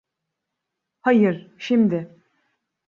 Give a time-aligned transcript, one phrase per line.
[1.01, 2.21] Hayır, şimdi.